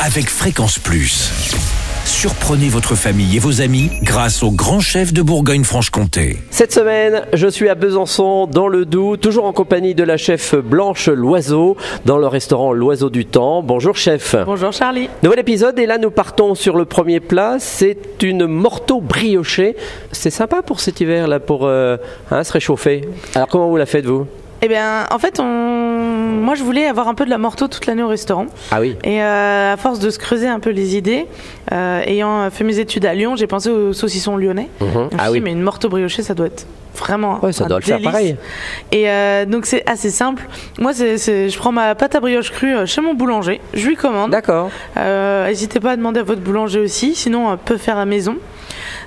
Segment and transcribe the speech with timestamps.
[0.00, 1.30] avec Fréquence Plus.
[2.04, 6.38] Surprenez votre famille et vos amis grâce au grand chef de Bourgogne-Franche-Comté.
[6.50, 10.54] Cette semaine, je suis à Besançon, dans le Doubs, toujours en compagnie de la chef
[10.54, 13.62] Blanche Loiseau, dans le restaurant L'Oiseau du Temps.
[13.62, 14.36] Bonjour chef.
[14.44, 15.08] Bonjour Charlie.
[15.22, 17.56] Nouvel épisode et là nous partons sur le premier plat.
[17.58, 19.76] C'est une morteau briochée.
[20.12, 21.96] C'est sympa pour cet hiver là, pour euh,
[22.30, 23.08] hein, se réchauffer.
[23.34, 24.26] Alors comment vous la faites vous?
[24.64, 25.44] Eh bien, en fait, on...
[25.44, 28.46] moi je voulais avoir un peu de la morteau toute l'année au restaurant.
[28.70, 28.96] Ah oui.
[29.04, 31.26] Et euh, à force de se creuser un peu les idées,
[31.70, 34.70] euh, ayant fait mes études à Lyon, j'ai pensé au saucisson lyonnais.
[34.80, 35.10] Mhm.
[35.18, 35.40] Ah dit, oui.
[35.42, 37.44] mais une morteau briochée, ça doit être vraiment.
[37.44, 38.10] Ouais, ça un doit le faire délice.
[38.10, 38.36] pareil.
[38.90, 40.48] Et euh, donc c'est assez simple.
[40.78, 41.18] Moi, c'est,
[41.50, 44.30] je prends ma pâte à brioche crue euh, chez mon boulanger, je lui commande.
[44.30, 44.70] D'accord.
[44.96, 48.36] Euh, N'hésitez pas à demander à votre boulanger aussi, sinon on peut faire à maison.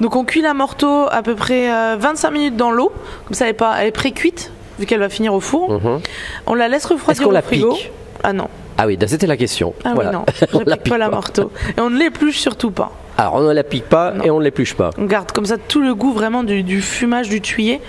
[0.00, 2.90] Donc on cuit la morteau à peu près euh, 25 minutes dans l'eau,
[3.26, 4.50] comme ça elle est, pas, elle est pré-cuite,
[4.82, 5.70] vu qu'elle va finir au four.
[5.70, 6.00] Mhm.
[6.46, 7.72] On la laisse refroidir au la frigo.
[7.74, 7.90] pique
[8.22, 9.74] Ah non, Ah oui, c'était la question.
[9.84, 10.10] ah Voilà.
[10.10, 10.24] oui non,
[10.54, 11.50] On je la pique pas la morteau.
[11.76, 12.92] Et on ne l'épluche surtout pas.
[13.18, 14.24] Alors on ne la pique pas Non.
[14.24, 14.90] et on ne l'épluche pas.
[14.98, 17.80] On garde comme ça tout le goût vraiment du, du fumage du tuyé.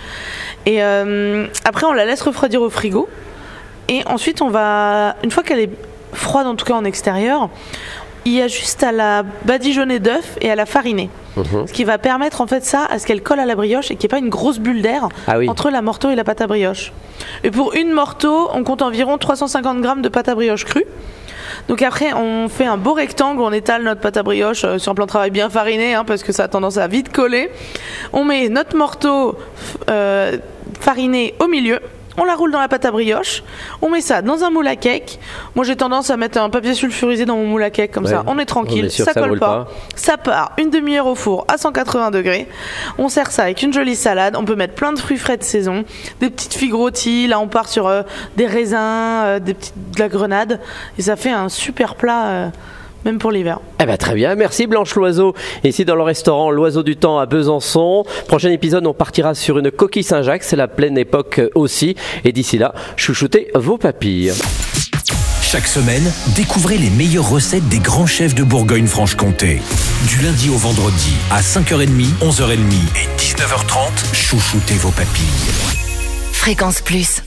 [0.65, 3.07] Et euh, après on la laisse refroidir au frigo.
[3.89, 5.69] Et ensuite on va, une fois qu'elle est
[6.13, 7.49] froide en tout cas en extérieur,
[8.25, 11.09] il y a juste à la badigeonner d'œuf et à la fariner.
[11.35, 11.67] Mhm.
[11.67, 13.95] Ce qui va permettre en fait ça à ce qu'elle colle à la brioche et
[13.95, 15.49] qu'il n'y ait pas une grosse bulle d'air Ah oui.
[15.49, 16.91] entre la morteau et la pâte à brioche.
[17.43, 20.85] Et pour une morteau, on compte environ 350 grammes de pâte à brioche crue.
[21.67, 24.91] Donc après, on fait un beau rectangle, on étale notre pâte à brioche euh, sur
[24.91, 27.49] un plan de travail bien fariné, hein, parce que ça a tendance à vite coller.
[28.11, 29.37] On met notre morteau
[29.89, 30.37] euh,
[30.79, 31.79] fariné au milieu.
[32.17, 33.43] On la roule dans la pâte à brioche.
[33.81, 35.19] On met ça dans un moule à cake.
[35.55, 38.11] Moi, j'ai tendance à mettre un papier sulfurisé dans mon moule à cake, comme Ouais.
[38.11, 38.23] ça.
[38.27, 39.65] On est tranquille, On est sûr ça ça colle pas.
[39.65, 39.71] pas.
[39.95, 42.47] Ça part une demi-heure au four à 180 degrés.
[42.97, 44.35] On sert ça avec une jolie salade.
[44.37, 45.83] On peut mettre plein de fruits frais de saison,
[46.19, 47.27] des petites figues rôties.
[47.27, 48.03] Là, on part sur euh,
[48.37, 50.59] des raisins, euh, des petites, de la grenade.
[50.97, 52.47] Et ça fait un super plat, euh,
[53.05, 53.59] même pour l'hiver.
[53.79, 55.33] Eh ben, très bien, merci Blanche Loiseau.
[55.63, 58.05] Ici dans le restaurant L'Oiseau du Temps à Besançon.
[58.27, 61.95] Prochain épisode, on partira sur une coquille Saint-Jacques, c'est la pleine époque euh, aussi.
[62.23, 64.33] Et d'ici là, chouchoutez vos papilles.
[65.41, 69.61] Chaque semaine, découvrez les meilleures recettes des grands chefs de Bourgogne-Franche-Comté.
[70.07, 75.83] Du lundi au vendredi à 5h30, 11h30 et 19h30, chouchoutez vos papilles.
[76.31, 77.21] Fréquence Plus.